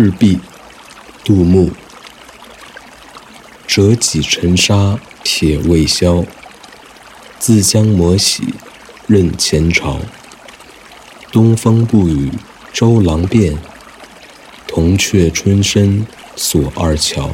[0.00, 0.38] 赤壁
[1.24, 1.72] 杜牧
[3.66, 6.24] 折戟沉沙铁未销
[7.40, 8.54] 自将磨洗
[9.08, 9.98] 认前朝。
[11.32, 12.30] 东风不与
[12.72, 13.58] 周郎便
[14.68, 16.06] 铜雀春深
[16.36, 17.32] 锁二乔。